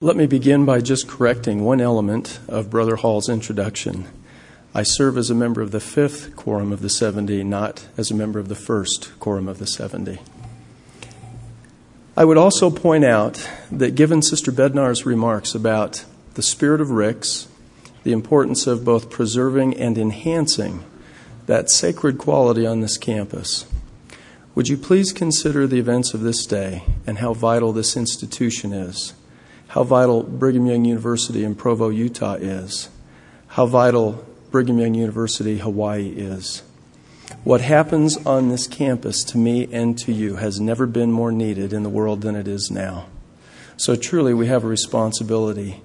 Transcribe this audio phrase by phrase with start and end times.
[0.00, 4.06] Let me begin by just correcting one element of Brother Hall's introduction.
[4.72, 8.14] I serve as a member of the fifth quorum of the 70, not as a
[8.14, 10.20] member of the first quorum of the 70.
[12.16, 16.04] I would also point out that given Sister Bednar's remarks about
[16.34, 17.48] the spirit of Ricks,
[18.04, 20.84] the importance of both preserving and enhancing
[21.46, 23.66] that sacred quality on this campus,
[24.54, 29.12] would you please consider the events of this day and how vital this institution is?
[29.68, 32.88] How vital Brigham Young University in Provo, Utah is,
[33.48, 36.62] how vital Brigham Young University, Hawaii is.
[37.44, 41.74] What happens on this campus to me and to you has never been more needed
[41.74, 43.06] in the world than it is now.
[43.76, 45.82] So truly, we have a responsibility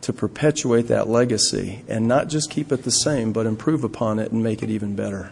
[0.00, 4.32] to perpetuate that legacy and not just keep it the same, but improve upon it
[4.32, 5.30] and make it even better.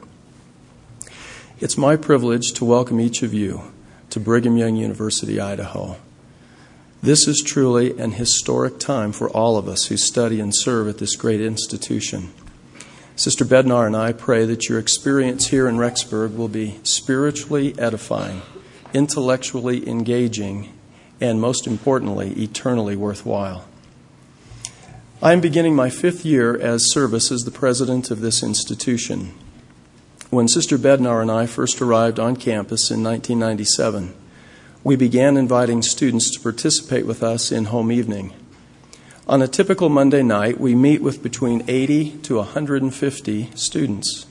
[1.59, 3.73] It's my privilege to welcome each of you
[4.11, 5.97] to Brigham Young University, Idaho.
[7.05, 10.97] This is truly an historic time for all of us who study and serve at
[10.97, 12.33] this great institution.
[13.15, 18.41] Sister Bednar and I pray that your experience here in Rexburg will be spiritually edifying,
[18.95, 20.73] intellectually engaging,
[21.21, 23.67] and most importantly, eternally worthwhile.
[25.21, 29.35] I am beginning my fifth year as service as the president of this institution.
[30.31, 34.15] When Sister Bednar and I first arrived on campus in 1997,
[34.85, 38.35] we began inviting students to participate with us in home evening.
[39.27, 44.27] On a typical Monday night, we meet with between 80 to 150 students.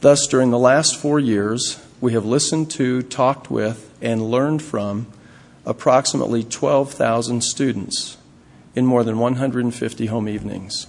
[0.00, 5.08] Thus, during the last four years, we have listened to, talked with, and learned from
[5.66, 8.16] approximately 12,000 students
[8.74, 10.86] in more than 150 home evenings.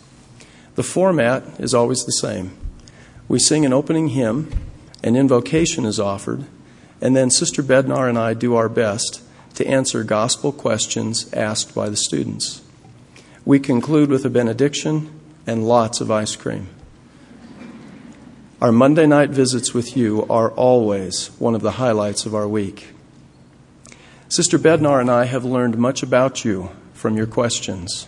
[0.75, 2.55] The format is always the same.
[3.27, 4.49] We sing an opening hymn,
[5.03, 6.45] an invocation is offered,
[7.01, 9.21] and then Sister Bednar and I do our best
[9.55, 12.61] to answer gospel questions asked by the students.
[13.45, 15.09] We conclude with a benediction
[15.45, 16.67] and lots of ice cream.
[18.59, 22.89] Our Monday night visits with you are always one of the highlights of our week.
[24.29, 28.07] Sister Bednar and I have learned much about you from your questions.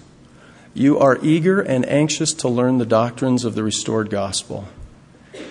[0.73, 4.67] You are eager and anxious to learn the doctrines of the restored gospel.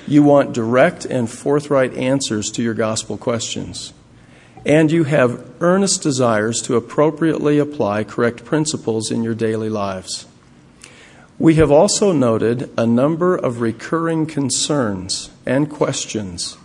[0.06, 3.92] You want direct and forthright answers to your gospel questions.
[4.64, 10.26] And you have earnest desires to appropriately apply correct principles in your daily lives.
[11.38, 16.56] We have also noted a number of recurring concerns and questions,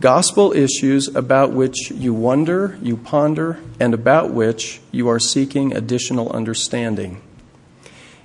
[0.00, 6.30] gospel issues about which you wonder, you ponder, and about which you are seeking additional
[6.32, 7.22] understanding.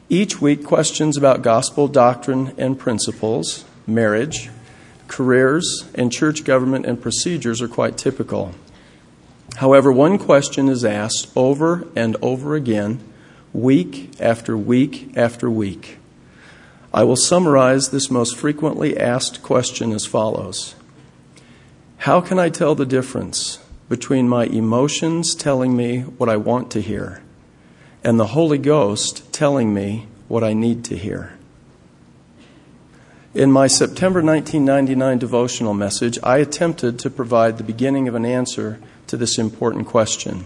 [0.10, 4.50] Each week, questions about gospel doctrine and principles marriage,
[5.08, 8.54] careers, and church government and procedures are quite typical.
[9.58, 13.02] However, one question is asked over and over again,
[13.52, 15.98] week after week after week.
[16.94, 20.76] I will summarize this most frequently asked question as follows
[21.98, 26.82] How can I tell the difference between my emotions telling me what I want to
[26.82, 27.22] hear
[28.04, 31.39] and the Holy Ghost telling me what I need to hear?
[33.36, 38.80] In my September 1999 devotional message, I attempted to provide the beginning of an answer
[39.06, 40.46] to this important question.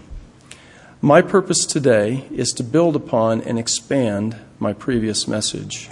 [1.00, 5.90] My purpose today is to build upon and expand my previous message.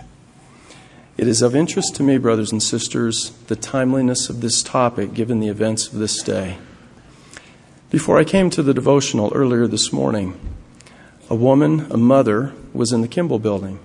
[1.16, 5.40] It is of interest to me, brothers and sisters, the timeliness of this topic given
[5.40, 6.58] the events of this day.
[7.90, 10.38] Before I came to the devotional earlier this morning,
[11.30, 13.80] a woman, a mother, was in the Kimball building.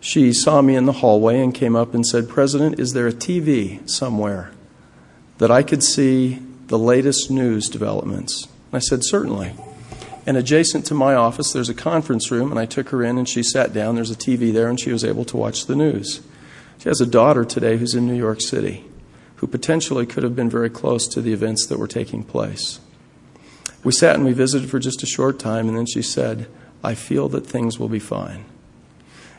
[0.00, 3.12] She saw me in the hallway and came up and said, President, is there a
[3.12, 4.50] TV somewhere
[5.38, 8.48] that I could see the latest news developments?
[8.72, 9.54] I said, Certainly.
[10.26, 13.28] And adjacent to my office, there's a conference room, and I took her in and
[13.28, 13.94] she sat down.
[13.94, 16.20] There's a TV there, and she was able to watch the news.
[16.78, 18.84] She has a daughter today who's in New York City
[19.40, 22.78] who potentially could have been very close to the events that were taking place.
[23.82, 26.46] We sat and we visited for just a short time, and then she said,
[26.84, 28.44] I feel that things will be fine.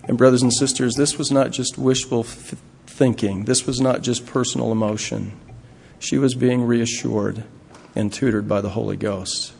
[0.03, 4.71] And, brothers and sisters, this was not just wishful thinking, this was not just personal
[4.71, 5.33] emotion.
[5.99, 7.43] She was being reassured
[7.95, 9.53] and tutored by the Holy Ghost.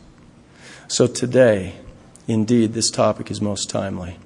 [0.88, 1.74] So, today,
[2.26, 4.18] indeed, this topic is most timely.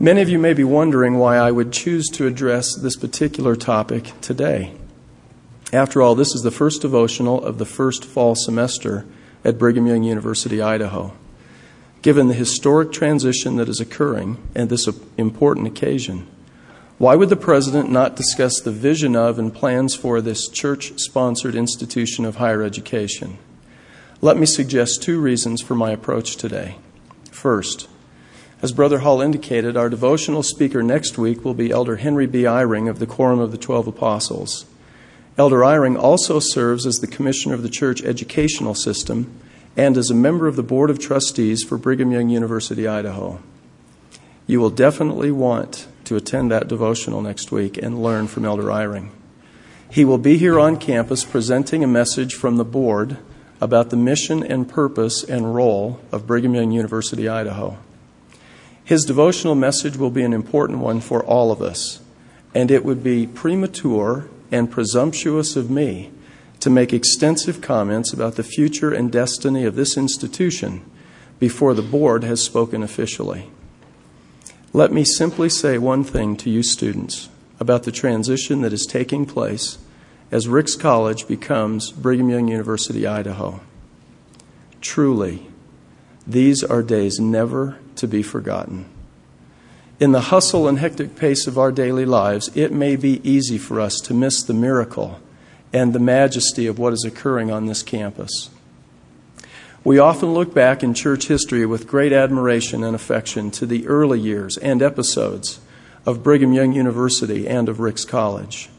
[0.00, 4.12] Many of you may be wondering why I would choose to address this particular topic
[4.20, 4.74] today.
[5.72, 9.06] After all, this is the first devotional of the first fall semester
[9.44, 11.12] at Brigham Young University, Idaho.
[12.04, 14.86] Given the historic transition that is occurring and this
[15.16, 16.26] important occasion,
[16.98, 21.54] why would the President not discuss the vision of and plans for this church sponsored
[21.54, 23.38] institution of higher education?
[24.20, 26.76] Let me suggest two reasons for my approach today.
[27.30, 27.88] First,
[28.60, 32.42] as Brother Hall indicated, our devotional speaker next week will be Elder Henry B.
[32.42, 34.66] Eyring of the Quorum of the Twelve Apostles.
[35.38, 39.40] Elder Eyring also serves as the Commissioner of the Church Educational System
[39.76, 43.40] and as a member of the Board of Trustees for Brigham Young University, Idaho.
[44.46, 49.10] You will definitely want to attend that devotional next week and learn from Elder Eyring.
[49.90, 53.16] He will be here on campus presenting a message from the board
[53.60, 57.78] about the mission and purpose and role of Brigham Young University, Idaho.
[58.84, 62.00] His devotional message will be an important one for all of us,
[62.54, 66.10] and it would be premature and presumptuous of me
[66.64, 70.82] to make extensive comments about the future and destiny of this institution
[71.38, 73.50] before the board has spoken officially.
[74.72, 77.28] Let me simply say one thing to you students
[77.60, 79.76] about the transition that is taking place
[80.30, 83.60] as Ricks College becomes Brigham Young University, Idaho.
[84.80, 85.46] Truly,
[86.26, 88.86] these are days never to be forgotten.
[90.00, 93.82] In the hustle and hectic pace of our daily lives, it may be easy for
[93.82, 95.20] us to miss the miracle
[95.74, 98.48] and the majesty of what is occurring on this campus.
[99.82, 104.20] We often look back in church history with great admiration and affection to the early
[104.20, 105.60] years and episodes
[106.06, 108.70] of Brigham Young University and of Ricks College.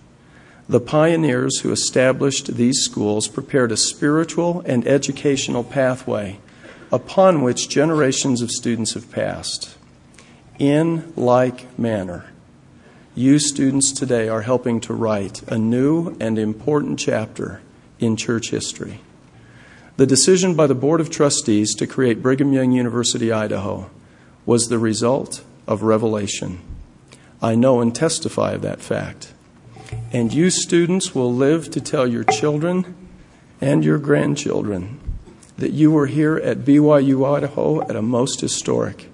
[0.69, 6.39] The pioneers who established these schools prepared a spiritual and educational pathway
[6.91, 9.77] upon which generations of students have passed.
[10.57, 12.31] In like manner,
[13.17, 17.61] you students today are helping to write a new and important chapter
[17.97, 18.99] in church history.
[19.95, 23.89] The decision by the Board of Trustees to create Brigham Young University, Idaho,
[24.45, 26.59] was the result of revelation.
[27.41, 29.31] I know and testify of that fact.
[30.11, 32.95] And you students will live to tell your children
[33.61, 34.99] and your grandchildren
[35.57, 39.09] that you were here at BYU Idaho at a most historic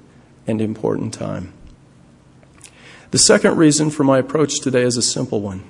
[0.47, 1.53] and important time.
[3.11, 5.63] The second reason for my approach today is a simple one.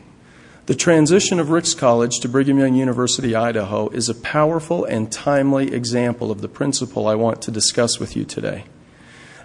[0.67, 5.73] The transition of Ricks College to Brigham Young University, Idaho is a powerful and timely
[5.73, 8.65] example of the principle I want to discuss with you today.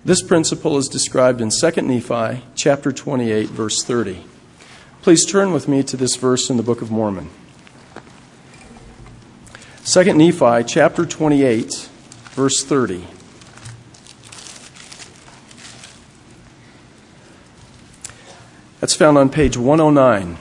[0.04, 4.24] This principle is described in 2 Nephi chapter 28 verse 30.
[5.00, 7.30] Please turn with me to this verse in the Book of Mormon.
[9.86, 11.88] 2 Nephi chapter 28,
[12.32, 13.06] verse 30.
[18.86, 20.38] That's found on page 109.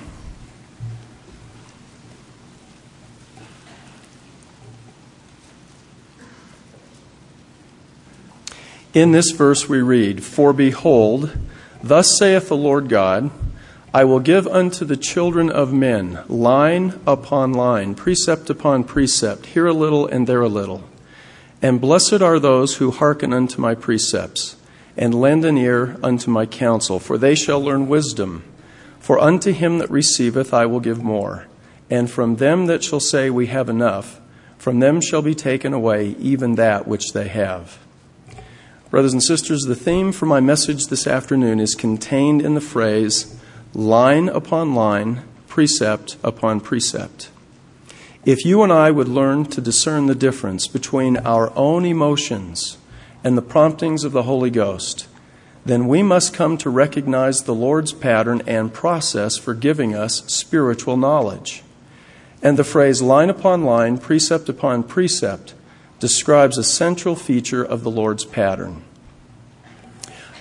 [8.93, 11.35] In this verse we read, For behold,
[11.81, 13.31] thus saith the Lord God,
[13.91, 19.65] I will give unto the children of men line upon line, precept upon precept, here
[19.65, 20.83] a little and there a little.
[21.63, 24.55] And blessed are those who hearken unto my precepts,
[24.97, 28.43] and lend an ear unto my counsel, for they shall learn wisdom.
[28.99, 31.47] For unto him that receiveth I will give more,
[31.89, 34.19] and from them that shall say, We have enough,
[34.57, 37.77] from them shall be taken away even that which they have.
[38.89, 43.37] Brothers and sisters, the theme for my message this afternoon is contained in the phrase,
[43.73, 47.29] line upon line, precept upon precept.
[48.25, 52.77] If you and I would learn to discern the difference between our own emotions
[53.25, 55.07] and the promptings of the Holy Ghost,
[55.65, 60.95] then we must come to recognize the Lord's pattern and process for giving us spiritual
[60.95, 61.63] knowledge.
[62.43, 65.55] And the phrase line upon line, precept upon precept,
[65.99, 68.83] describes a central feature of the Lord's pattern.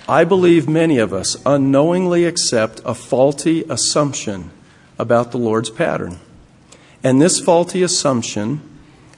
[0.07, 4.51] I believe many of us unknowingly accept a faulty assumption
[4.99, 6.19] about the Lord's pattern.
[7.03, 8.61] And this faulty assumption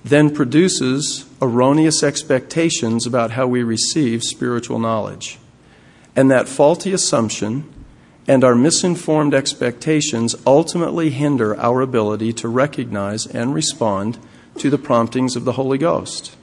[0.09, 5.39] then produces erroneous expectations about how we receive spiritual knowledge.
[6.15, 7.71] And that faulty assumption
[8.27, 14.17] and our misinformed expectations ultimately hinder our ability to recognize and respond
[14.57, 16.35] to the promptings of the Holy Ghost.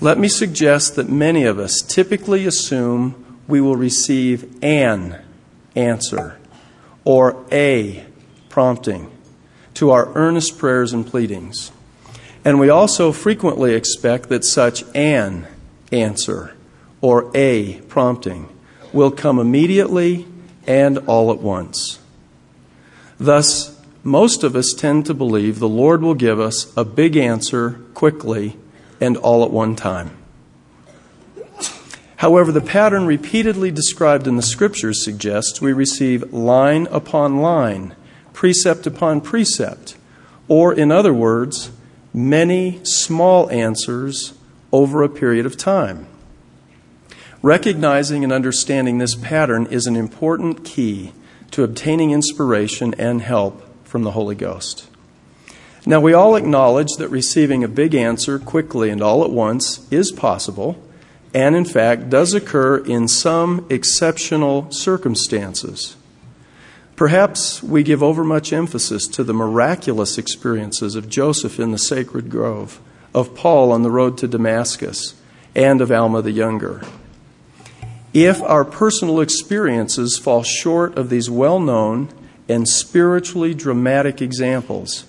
[0.00, 5.22] Let me suggest that many of us typically assume we will receive an
[5.74, 6.38] answer
[7.04, 8.04] or a
[8.48, 9.10] prompting
[9.74, 11.72] to our earnest prayers and pleadings.
[12.44, 15.46] And we also frequently expect that such an
[15.90, 16.54] answer
[17.00, 18.48] or a prompting
[18.92, 20.26] will come immediately
[20.66, 21.98] and all at once.
[23.18, 27.80] Thus, most of us tend to believe the Lord will give us a big answer
[27.94, 28.56] quickly
[29.00, 30.10] and all at one time.
[32.16, 37.94] However, the pattern repeatedly described in the scriptures suggests we receive line upon line,
[38.32, 39.96] precept upon precept,
[40.48, 41.70] or in other words,
[42.14, 44.34] many small answers
[44.72, 46.06] over a period of time.
[47.42, 51.12] Recognizing and understanding this pattern is an important key
[51.50, 54.88] to obtaining inspiration and help from the Holy Ghost.
[55.84, 60.10] Now, we all acknowledge that receiving a big answer quickly and all at once is
[60.10, 60.82] possible,
[61.34, 65.96] and in fact does occur in some exceptional circumstances.
[66.96, 72.80] Perhaps we give overmuch emphasis to the miraculous experiences of Joseph in the sacred grove,
[73.12, 75.14] of Paul on the road to Damascus,
[75.56, 76.82] and of Alma the Younger.
[78.12, 82.10] If our personal experiences fall short of these well known
[82.48, 85.04] and spiritually dramatic examples,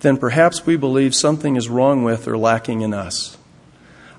[0.00, 3.38] then perhaps we believe something is wrong with or lacking in us.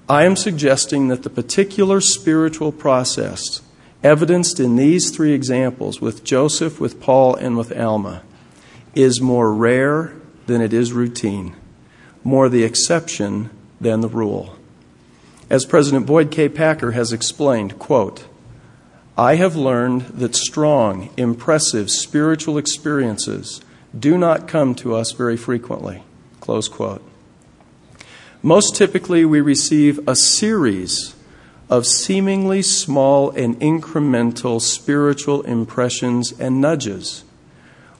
[0.09, 3.61] I am suggesting that the particular spiritual process
[4.05, 8.21] evidenced in these three examples with Joseph, with Paul, and with Alma
[8.93, 10.13] is more rare
[10.45, 11.55] than it is routine,
[12.23, 13.49] more the exception
[13.81, 14.55] than the rule.
[15.49, 16.47] As President Boyd K.
[16.47, 18.25] Packer has explained, quote,
[19.17, 23.61] I have learned that strong, impressive spiritual experiences
[23.97, 26.03] do not come to us very frequently.
[26.41, 27.01] Close quote.
[28.43, 31.14] Most typically, we receive a series
[31.69, 37.23] of seemingly small and incremental spiritual impressions and nudges,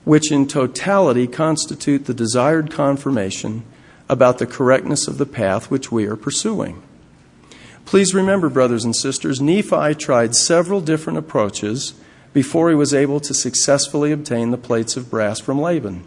[0.04, 3.64] which in totality constitute the desired confirmation
[4.08, 6.80] about the correctness of the path which we are pursuing.
[7.84, 11.94] Please remember, brothers and sisters, Nephi tried several different approaches
[12.32, 16.04] before he was able to successfully obtain the plates of brass from Laban.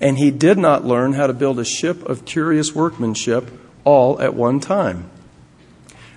[0.00, 3.50] And he did not learn how to build a ship of curious workmanship
[3.84, 5.10] all at one time.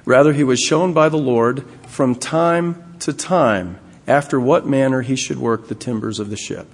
[0.08, 5.18] Rather, he was shown by the Lord from time to time after what manner he
[5.18, 6.66] should work the timbers of the ship.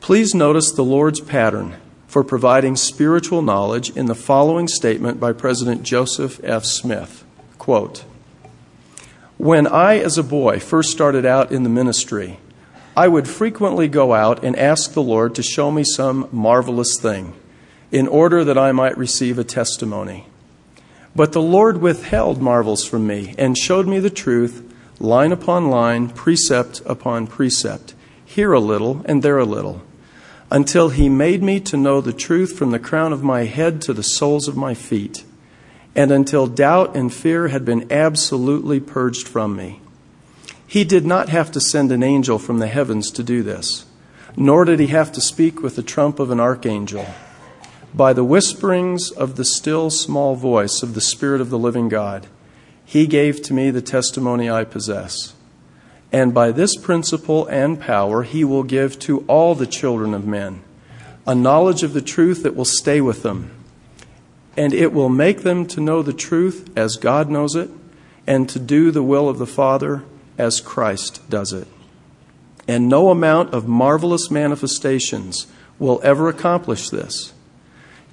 [0.00, 1.76] Please notice the Lord's pattern
[2.06, 6.66] for providing spiritual knowledge in the following statement by President Joseph F.
[6.66, 7.24] Smith.
[7.56, 8.04] Quote,
[9.38, 12.40] when I, as a boy, first started out in the ministry,
[12.94, 17.32] I would frequently go out and ask the Lord to show me some marvelous thing
[17.90, 20.26] in order that I might receive a testimony.
[21.14, 24.62] But the Lord withheld marvels from me and showed me the truth,
[24.98, 29.82] line upon line, precept upon precept, here a little and there a little
[30.52, 33.94] until he made me to know the truth from the crown of my head to
[33.94, 35.24] the soles of my feet,
[35.96, 39.80] and until doubt and fear had been absolutely purged from me.
[40.66, 43.86] He did not have to send an angel from the heavens to do this,
[44.36, 47.06] nor did he have to speak with the trump of an archangel.
[47.94, 52.26] By the whisperings of the still small voice of the Spirit of the living God,
[52.84, 55.34] he gave to me the testimony I possess.
[56.10, 60.62] And by this principle and power, he will give to all the children of men
[61.26, 63.50] a knowledge of the truth that will stay with them.
[64.56, 67.70] And it will make them to know the truth as God knows it,
[68.26, 70.04] and to do the will of the Father
[70.36, 71.68] as Christ does it.
[72.66, 75.46] And no amount of marvelous manifestations
[75.78, 77.32] will ever accomplish this.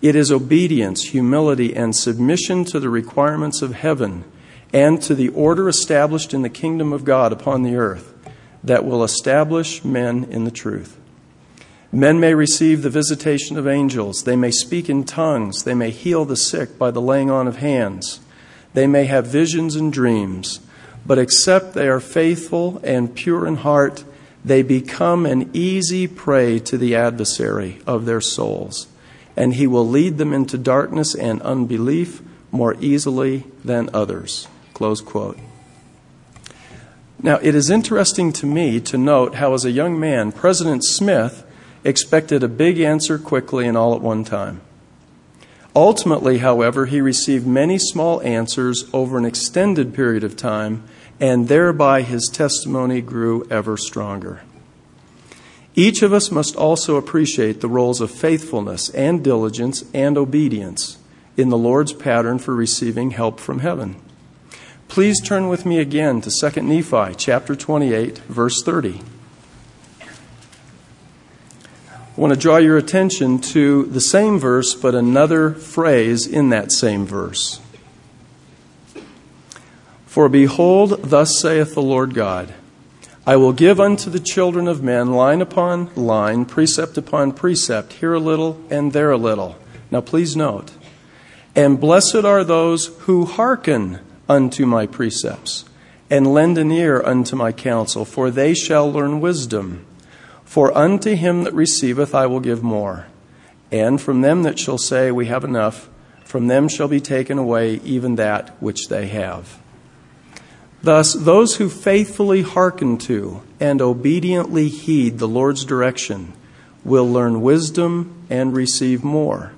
[0.01, 4.24] It is obedience, humility, and submission to the requirements of heaven
[4.72, 8.13] and to the order established in the kingdom of God upon the earth
[8.63, 10.98] that will establish men in the truth.
[11.91, 14.24] Men may receive the visitation of angels.
[14.24, 15.63] They may speak in tongues.
[15.63, 18.20] They may heal the sick by the laying on of hands.
[18.74, 20.60] They may have visions and dreams.
[21.06, 24.03] But except they are faithful and pure in heart,
[24.46, 28.88] they become an easy prey to the adversary of their souls.
[29.39, 34.50] And he will lead them into darkness and unbelief more easily than others.
[34.74, 35.39] Close quote.
[37.24, 41.46] Now, it is interesting to me to note how, as a young man, President Smith
[41.86, 44.60] expected a big answer quickly and all at one time.
[45.75, 50.84] Ultimately, however, he received many small answers over an extended period of time,
[51.19, 54.41] and thereby his testimony grew ever stronger.
[55.75, 60.97] Each of us must also appreciate the roles of faithfulness and diligence and obedience
[61.38, 63.95] in the Lord's pattern for receiving help from heaven.
[64.88, 69.01] Please turn with me again to 2 Nephi chapter 28, verse 30.
[70.01, 76.71] I want to draw your attention to the same verse, but another phrase in that
[76.71, 77.61] same verse.
[80.05, 82.53] For behold, thus saith the Lord God
[83.29, 88.15] I will give unto the children of men line upon line, precept upon precept, here
[88.15, 89.55] a little and there a little.
[89.91, 90.71] Now please note,
[91.55, 95.65] and blessed are those who hearken unto my precepts,
[96.09, 99.86] and lend an ear unto my counsel, for they shall learn wisdom.
[100.43, 103.05] For unto him that receiveth I will give more.
[103.71, 105.88] And from them that shall say, We have enough,
[106.25, 109.59] from them shall be taken away even that which they have.
[110.81, 116.33] Thus, those who faithfully hearken to and obediently heed the Lord's direction
[116.86, 119.51] will learn wisdom and receive more.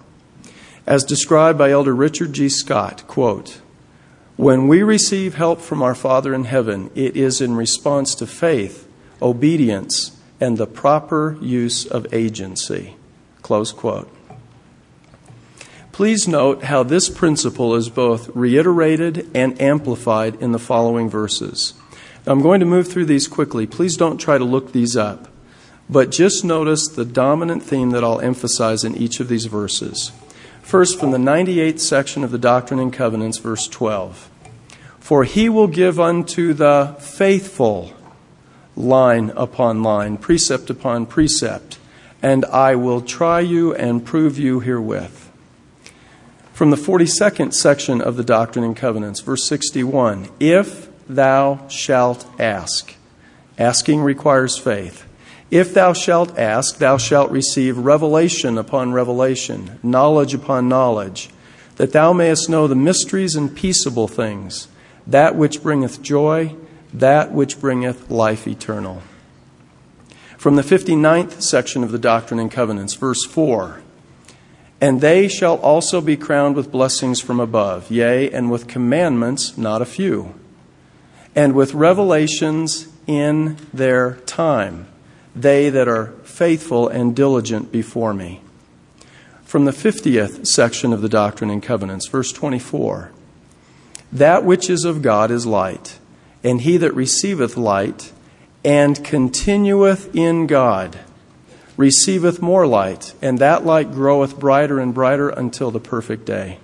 [0.87, 2.49] As described by Elder Richard G.
[2.49, 3.61] Scott, quote,
[4.35, 8.87] When we receive help from our Father in heaven, it is in response to faith,
[9.21, 12.95] obedience, and the proper use of agency.
[13.43, 14.09] Close quote.
[15.91, 21.73] Please note how this principle is both reiterated and amplified in the following verses.
[22.25, 23.67] I'm going to move through these quickly.
[23.67, 25.27] Please don't try to look these up,
[25.89, 30.13] but just notice the dominant theme that I'll emphasize in each of these verses.
[30.61, 34.29] First, from the 98th section of the Doctrine and Covenants, verse 12.
[34.99, 37.93] For he will give unto the faithful
[38.77, 41.79] line upon line, precept upon precept,
[42.21, 45.20] and I will try you and prove you herewith.
[46.61, 52.93] From the 42nd section of the Doctrine and Covenants, verse 61 If thou shalt ask,
[53.57, 55.03] asking requires faith.
[55.49, 61.31] If thou shalt ask, thou shalt receive revelation upon revelation, knowledge upon knowledge,
[61.77, 64.67] that thou mayest know the mysteries and peaceable things,
[65.07, 66.55] that which bringeth joy,
[66.93, 69.01] that which bringeth life eternal.
[70.37, 73.81] From the 59th section of the Doctrine and Covenants, verse 4
[74.81, 79.81] and they shall also be crowned with blessings from above, yea, and with commandments, not
[79.81, 80.33] a few,
[81.35, 84.87] and with revelations in their time,
[85.35, 88.41] they that are faithful and diligent before me.
[89.43, 93.11] From the 50th section of the Doctrine and Covenants, verse 24
[94.11, 95.99] That which is of God is light,
[96.43, 98.11] and he that receiveth light
[98.63, 100.99] and continueth in God
[101.77, 106.59] receiveth more light, and that light groweth brighter and brighter until the perfect day.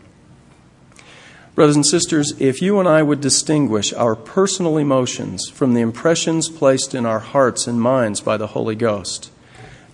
[1.55, 6.49] Brothers and sisters, if you and I would distinguish our personal emotions from the impressions
[6.49, 9.31] placed in our hearts and minds by the Holy Ghost,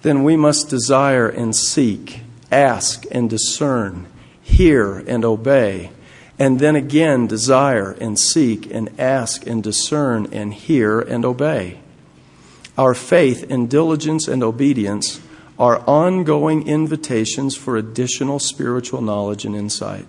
[0.01, 2.19] then we must desire and seek,
[2.51, 4.07] ask and discern,
[4.41, 5.91] hear and obey,
[6.37, 11.79] and then again desire and seek and ask and discern and hear and obey.
[12.77, 15.21] Our faith and diligence and obedience
[15.59, 20.07] are ongoing invitations for additional spiritual knowledge and insight.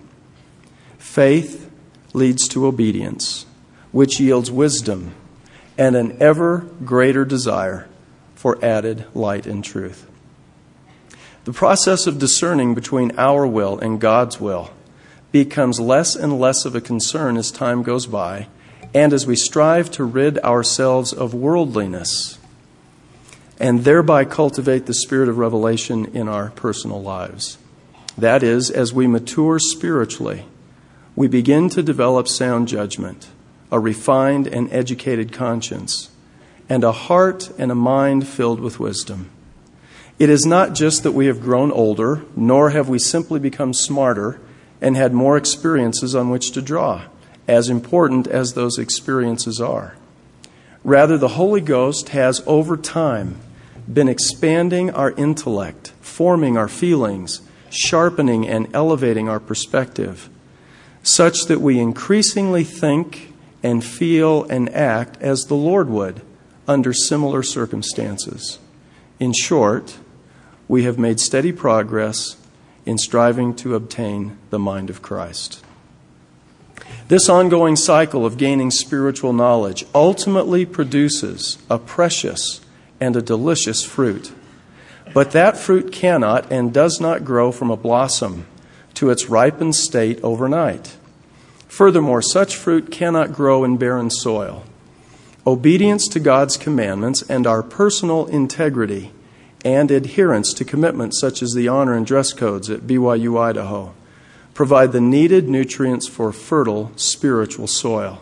[0.97, 1.69] Faith
[2.13, 3.45] leads to obedience,
[3.91, 5.13] which yields wisdom
[5.77, 7.87] and an ever greater desire
[8.33, 10.09] for added light and truth.
[11.43, 14.71] The process of discerning between our will and God's will
[15.31, 18.47] becomes less and less of a concern as time goes by
[18.95, 22.34] and as we strive to rid ourselves of worldliness
[23.59, 27.57] and thereby cultivate the spirit of revelation in our personal lives.
[28.17, 30.45] That is, as we mature spiritually,
[31.15, 33.29] we begin to develop sound judgment,
[33.71, 36.09] a refined and educated conscience,
[36.67, 39.29] and a heart and a mind filled with wisdom.
[40.17, 44.39] It is not just that we have grown older, nor have we simply become smarter
[44.81, 47.03] and had more experiences on which to draw,
[47.47, 49.95] as important as those experiences are.
[50.85, 53.39] Rather, the Holy Ghost has, over time,
[53.91, 60.29] been expanding our intellect, forming our feelings, sharpening and elevating our perspective,
[61.01, 66.21] such that we increasingly think and feel and act as the Lord would
[66.67, 68.59] under similar circumstances.
[69.19, 69.97] In short,
[70.67, 72.37] we have made steady progress
[72.85, 75.64] in striving to obtain the mind of Christ.
[77.07, 82.61] This ongoing cycle of gaining spiritual knowledge ultimately produces a precious
[82.99, 84.31] and a delicious fruit.
[85.13, 88.47] But that fruit cannot and does not grow from a blossom
[88.95, 90.97] to its ripened state overnight.
[91.67, 94.63] Furthermore, such fruit cannot grow in barren soil.
[95.45, 99.11] Obedience to God's commandments and our personal integrity
[99.63, 103.93] and adherence to commitments such as the honor and dress codes at BYU Idaho
[104.55, 108.21] provide the needed nutrients for fertile spiritual soil.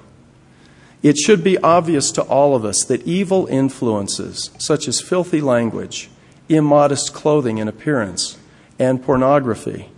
[1.04, 6.10] It should be obvious to all of us that evil influences, such as filthy language,
[6.50, 8.38] immodest clothing and appearance,
[8.80, 9.90] and pornography,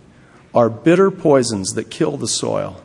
[0.54, 2.82] are bitter poisons that kill the soil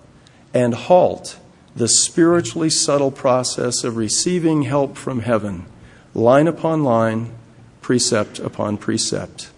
[0.53, 1.37] and halt
[1.75, 5.65] the spiritually subtle process of receiving help from heaven,
[6.13, 7.33] line upon line,
[7.81, 9.49] precept upon precept.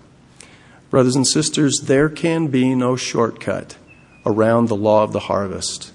[0.89, 3.77] Brothers and sisters, there can be no shortcut
[4.25, 5.91] around the law of the harvest.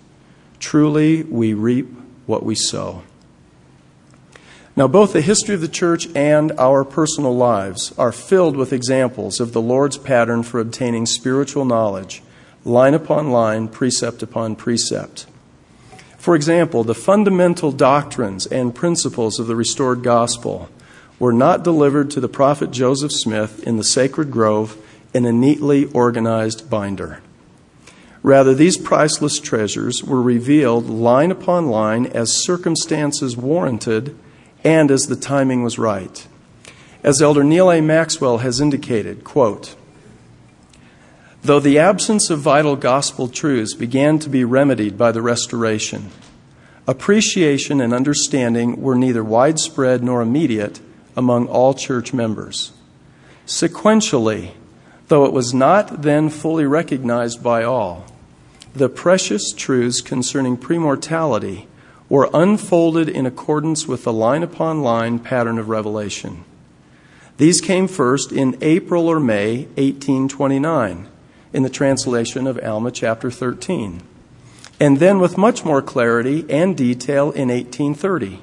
[0.59, 1.89] Truly, we reap
[2.27, 3.03] what we sow.
[4.77, 9.41] Now, both the history of the church and our personal lives are filled with examples
[9.41, 12.23] of the Lord's pattern for obtaining spiritual knowledge,
[12.65, 15.27] line upon line, precept upon precept.
[16.17, 20.69] For example, the fundamental doctrines and principles of the restored gospel
[21.19, 24.77] were not delivered to the prophet Joseph Smith in the sacred grove
[25.13, 27.21] in a neatly organized binder.
[28.29, 34.15] Rather, these priceless treasures were revealed line upon line as circumstances warranted
[34.63, 36.29] and as the timing was right.
[37.03, 37.81] As Elder Neal A.
[37.81, 39.77] Maxwell has indicated, quote,
[41.41, 46.11] Though the absence of vital gospel truths began to be remedied by the Restoration,
[46.87, 50.81] appreciation and understanding were neither widespread nor immediate
[51.17, 52.73] among all church members.
[53.47, 54.51] Sequentially,
[55.07, 58.05] though it was not then fully recognized by all,
[58.75, 61.67] the precious truths concerning premortality
[62.09, 66.45] were unfolded in accordance with the line upon line pattern of revelation.
[67.37, 71.09] These came first in April or May 1829
[71.53, 74.03] in the translation of Alma chapter 13,
[74.81, 78.43] and then with much more clarity and detail in 1830,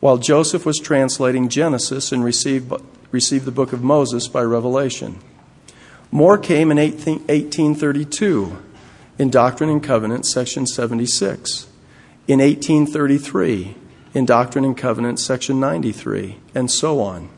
[0.00, 2.72] while Joseph was translating Genesis and received,
[3.10, 5.18] received the book of Moses by revelation.
[6.10, 8.58] More came in 18, 1832
[9.22, 11.68] in Doctrine and Covenants, section 76,
[12.26, 13.76] in 1833
[14.14, 17.28] in Doctrine and Covenants, section 93, and so on.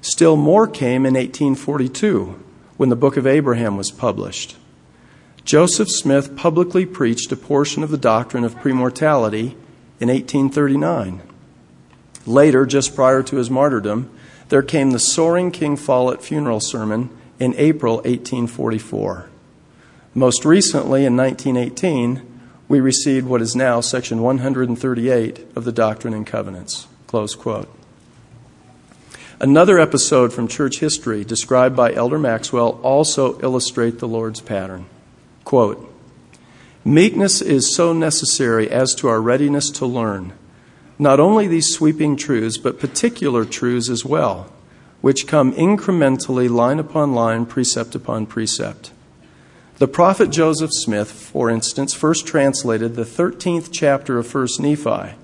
[0.00, 2.42] Still more came in 1842
[2.78, 4.56] when the Book of Abraham was published.
[5.44, 9.50] Joseph Smith publicly preached a portion of the doctrine of premortality
[10.00, 11.20] in 1839.
[12.24, 14.08] Later, just prior to his martyrdom,
[14.48, 19.28] there came the Soaring King Follett funeral sermon in April 1844.
[20.14, 22.22] Most recently, in 1918,
[22.68, 26.86] we received what is now section 138 of the Doctrine and Covenants.
[27.08, 27.68] Close quote.
[29.40, 34.86] Another episode from church history described by Elder Maxwell also illustrate the Lord's pattern.
[35.44, 35.92] Quote,
[36.84, 40.32] Meekness is so necessary as to our readiness to learn
[40.98, 44.52] not only these sweeping truths, but particular truths as well,
[45.00, 48.92] which come incrementally, line upon line, precept upon precept.
[49.78, 55.16] The prophet Joseph Smith, for instance, first translated the 13th chapter of 1 Nephi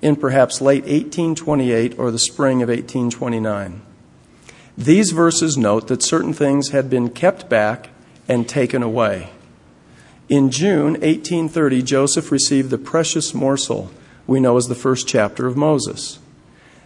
[0.00, 3.82] in perhaps late 1828 or the spring of 1829.
[4.78, 7.88] These verses note that certain things had been kept back
[8.28, 9.30] and taken away.
[10.28, 13.90] In June 1830, Joseph received the precious morsel
[14.26, 16.20] we know as the first chapter of Moses.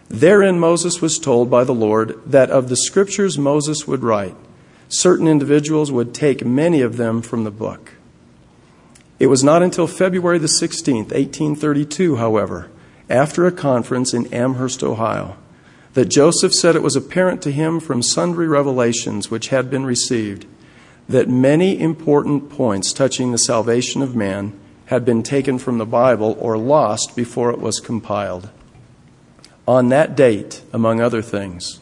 [0.09, 4.35] Therein, Moses was told by the Lord that of the scriptures Moses would write,
[4.91, 7.93] certain individuals would take many of them from the book.
[9.19, 12.69] It was not until February the 16th, 1832, however,
[13.09, 15.37] after a conference in Amherst, Ohio,
[15.93, 20.45] that Joseph said it was apparent to him from sundry revelations which had been received
[21.09, 26.37] that many important points touching the salvation of man had been taken from the Bible
[26.39, 28.49] or lost before it was compiled.
[29.67, 31.80] On that date, among other things,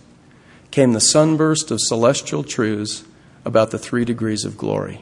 [0.72, 3.04] came the sunburst of celestial truths
[3.46, 5.02] about the three degrees of glory.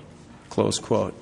[0.49, 1.13] Close quote.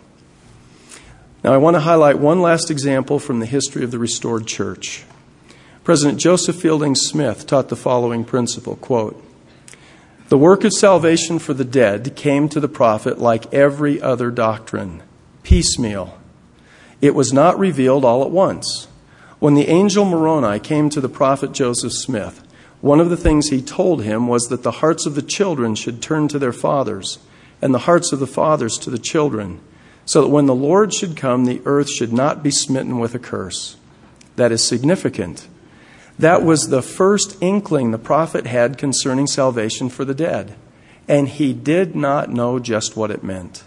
[1.43, 5.03] Now, I want to highlight one last example from the history of the restored church.
[5.83, 9.23] President Joseph Fielding Smith taught the following principle quote,
[10.29, 15.03] The work of salvation for the dead came to the prophet like every other doctrine,
[15.43, 16.17] piecemeal.
[17.01, 18.87] It was not revealed all at once.
[19.37, 22.41] When the angel Moroni came to the prophet Joseph Smith,
[22.85, 26.03] one of the things he told him was that the hearts of the children should
[26.03, 27.17] turn to their fathers,
[27.59, 29.59] and the hearts of the fathers to the children,
[30.05, 33.19] so that when the Lord should come, the earth should not be smitten with a
[33.19, 33.75] curse.
[34.35, 35.47] That is significant.
[36.19, 40.55] That was the first inkling the prophet had concerning salvation for the dead,
[41.07, 43.63] and he did not know just what it meant.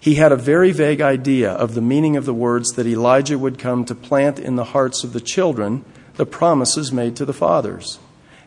[0.00, 3.60] He had a very vague idea of the meaning of the words that Elijah would
[3.60, 5.84] come to plant in the hearts of the children
[6.16, 8.00] the promises made to the fathers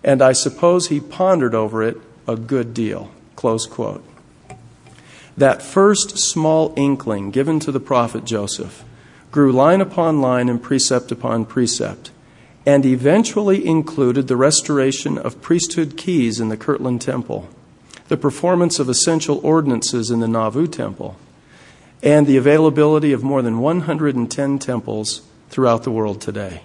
[0.07, 1.97] and I suppose he pondered over it
[2.29, 3.11] a good deal.
[3.35, 4.05] Close quote.
[5.35, 8.85] That first small inkling given to the prophet Joseph
[9.31, 12.11] grew line upon line and precept upon precept,
[12.65, 17.49] and eventually included the restoration of priesthood keys in the Kirtland Temple,
[18.07, 21.17] the performance of essential ordinances in the Nauvoo Temple,
[22.01, 26.61] and the availability of more than 110 temples throughout the world today.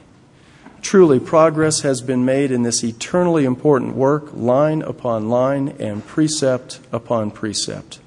[0.82, 6.80] Truly, progress has been made in this eternally important work, line upon line and precept
[6.92, 8.00] upon precept.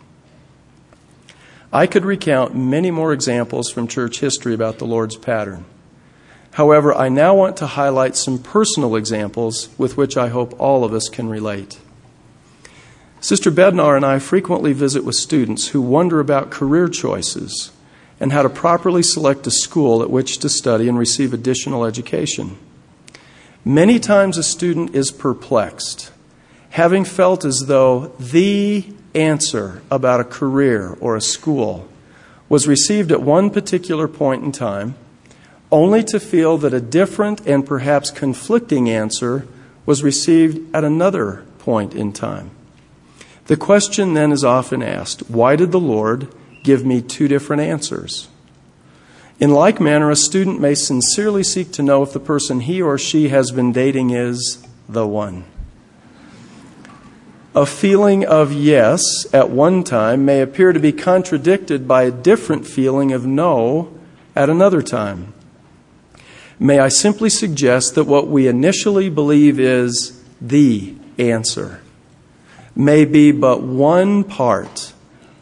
[1.74, 5.66] I could recount many more examples from church history about the Lord's pattern.
[6.52, 10.94] However, I now want to highlight some personal examples with which I hope all of
[10.94, 11.80] us can relate.
[13.20, 17.72] Sister Bednar and I frequently visit with students who wonder about career choices
[18.20, 22.58] and how to properly select a school at which to study and receive additional education.
[23.68, 26.12] Many times a student is perplexed,
[26.70, 31.88] having felt as though the answer about a career or a school
[32.48, 34.94] was received at one particular point in time,
[35.72, 39.48] only to feel that a different and perhaps conflicting answer
[39.88, 42.52] was received at another point in time.
[43.48, 46.28] The question then is often asked why did the Lord
[46.62, 48.28] give me two different answers?
[49.40, 52.98] In like manner, a student may sincerely seek to know if the person he or
[52.98, 55.44] she has been dating is the one.
[57.54, 59.02] A feeling of yes
[59.34, 63.94] at one time may appear to be contradicted by a different feeling of no
[64.36, 65.34] at another time.
[66.60, 71.82] May I simply suggest that what we initially believe is the answer
[72.76, 74.94] may be but one part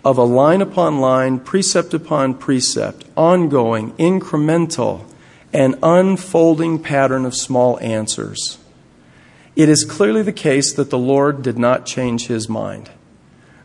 [0.04, 5.06] of a line upon line, precept upon precept, ongoing, incremental,
[5.54, 8.58] and unfolding pattern of small answers.
[9.56, 12.89] It is clearly the case that the Lord did not change his mind.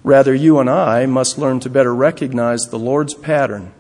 [0.05, 3.72] Rather, you and I must learn to better recognize the Lord's pattern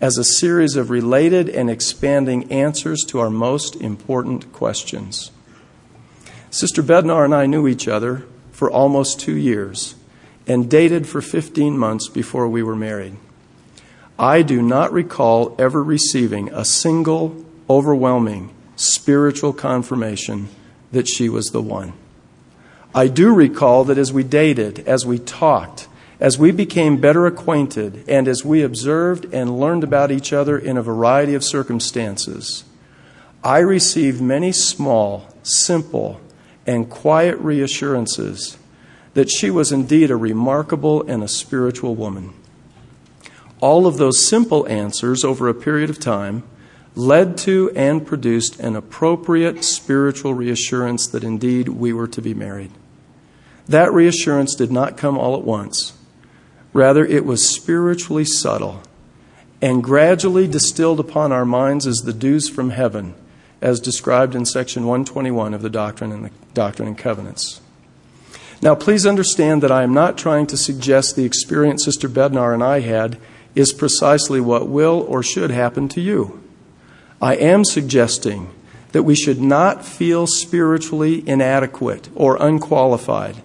[0.00, 5.32] as a series of related and expanding answers to our most important questions.
[6.50, 9.95] Sister Bednar and I knew each other for almost two years
[10.46, 13.16] and dated for 15 months before we were married.
[14.18, 20.48] I do not recall ever receiving a single overwhelming spiritual confirmation
[20.92, 21.92] that she was the one.
[22.94, 28.04] I do recall that as we dated, as we talked, as we became better acquainted,
[28.08, 32.64] and as we observed and learned about each other in a variety of circumstances,
[33.44, 36.20] I received many small, simple,
[36.66, 38.56] and quiet reassurances
[39.16, 42.34] that she was indeed a remarkable and a spiritual woman.
[43.60, 46.42] All of those simple answers over a period of time
[46.94, 52.70] led to and produced an appropriate spiritual reassurance that indeed we were to be married.
[53.66, 55.94] That reassurance did not come all at once.
[56.74, 58.82] Rather, it was spiritually subtle
[59.62, 63.14] and gradually distilled upon our minds as the dews from heaven,
[63.62, 67.62] as described in section 121 of the Doctrine and, the Doctrine and Covenants.
[68.62, 72.62] Now, please understand that I am not trying to suggest the experience Sister Bednar and
[72.62, 73.18] I had
[73.54, 76.42] is precisely what will or should happen to you.
[77.20, 78.50] I am suggesting
[78.92, 83.36] that we should not feel spiritually inadequate or unqualified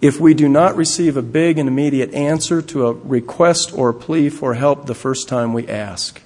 [0.00, 4.28] if we do not receive a big and immediate answer to a request or plea
[4.28, 6.20] for help the first time we ask.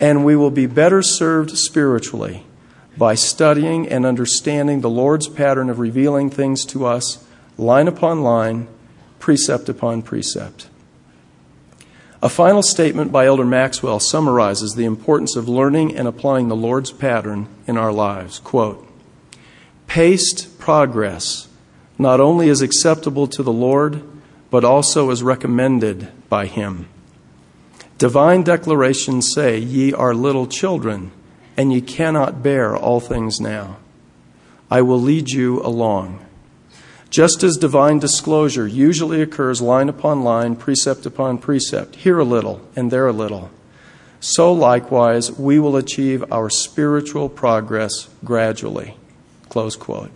[0.00, 2.44] And we will be better served spiritually
[2.96, 7.24] by studying and understanding the Lord's pattern of revealing things to us
[7.60, 8.66] line upon line,
[9.18, 10.68] precept upon precept.
[12.22, 16.90] A final statement by Elder Maxwell summarizes the importance of learning and applying the Lord's
[16.90, 18.38] pattern in our lives.
[18.38, 18.86] Quote
[19.86, 21.48] Paced progress
[21.98, 24.02] not only is acceptable to the Lord,
[24.50, 26.88] but also is recommended by Him.
[27.98, 31.12] Divine declarations say, Ye are little children,
[31.56, 33.76] and ye cannot bear all things now.
[34.70, 36.24] I will lead you along.
[37.10, 42.60] Just as divine disclosure usually occurs line upon line, precept upon precept, here a little
[42.76, 43.50] and there a little,
[44.20, 48.96] so likewise we will achieve our spiritual progress gradually.
[49.48, 50.12] Close quote.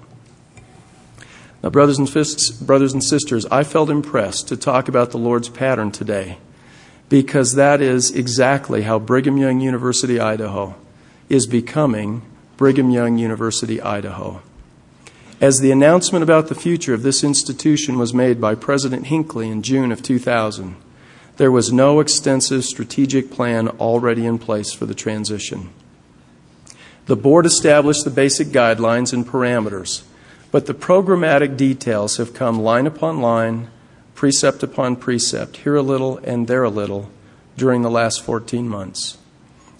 [1.64, 5.48] Now, brothers and, fists, brothers and sisters, I felt impressed to talk about the Lord's
[5.48, 6.38] pattern today
[7.08, 10.76] because that is exactly how Brigham Young University, Idaho
[11.28, 12.22] is becoming
[12.56, 14.42] Brigham Young University, Idaho.
[15.40, 19.62] As the announcement about the future of this institution was made by President Hinckley in
[19.62, 20.76] June of 2000,
[21.36, 25.70] there was no extensive strategic plan already in place for the transition.
[27.06, 30.04] The board established the basic guidelines and parameters,
[30.52, 33.68] but the programmatic details have come line upon line,
[34.14, 37.10] precept upon precept, here a little and there a little,
[37.56, 39.18] during the last 14 months.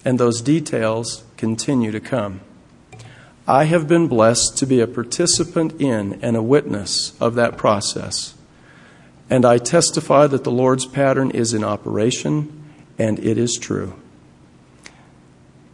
[0.04, 2.40] And those details continue to come.
[3.46, 8.34] I have been blessed to be a participant in and a witness of that process.
[9.28, 12.64] And I testify that the Lord's pattern is in operation
[12.98, 14.00] and it is true.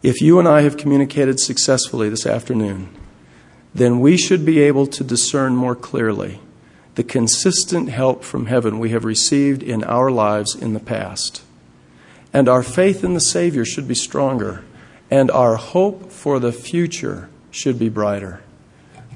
[0.03, 2.89] If you and I have communicated successfully this afternoon,
[3.73, 6.41] then we should be able to discern more clearly
[6.97, 11.43] the consistent help from heaven we have received in our lives in the past.
[12.33, 14.65] And our faith in the Savior should be stronger,
[15.09, 18.41] and our hope for the future should be brighter,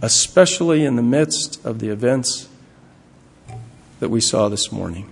[0.02, 2.48] especially in the midst of the events
[4.00, 5.10] that we saw this morning.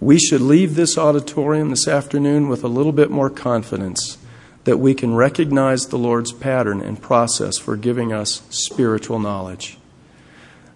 [0.00, 4.18] we should leave this auditorium this afternoon with a little bit more confidence
[4.64, 9.78] that we can recognize the Lord's pattern and process for giving us spiritual knowledge.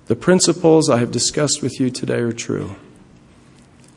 [0.06, 2.76] The principles I have discussed with you today are true.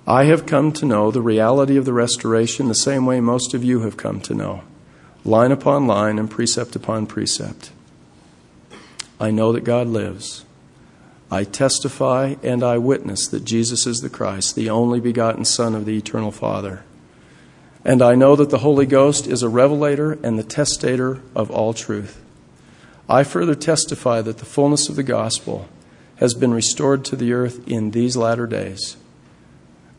[0.05, 3.63] I have come to know the reality of the restoration the same way most of
[3.63, 4.63] you have come to know,
[5.23, 7.71] line upon line and precept upon precept.
[9.19, 10.45] I know that God lives.
[11.29, 15.85] I testify and I witness that Jesus is the Christ, the only begotten Son of
[15.85, 16.83] the eternal Father.
[17.85, 21.73] And I know that the Holy Ghost is a revelator and the testator of all
[21.73, 22.21] truth.
[23.07, 25.67] I further testify that the fullness of the gospel
[26.17, 28.97] has been restored to the earth in these latter days.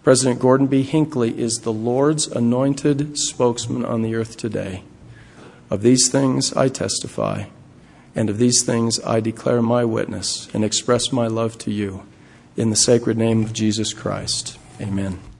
[0.03, 0.83] President Gordon B.
[0.83, 4.83] Hinckley is the Lord's anointed spokesman on the earth today.
[5.73, 7.45] Of these things I testify.
[8.15, 12.05] And of these things I declare my witness and express my love to you.
[12.59, 14.59] In the sacred name of Jesus Christ.
[14.79, 15.32] Amen.